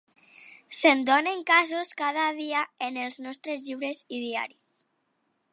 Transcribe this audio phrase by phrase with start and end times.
[0.79, 4.75] Se'n donen casos cada dia en els nostres llibres i diaris.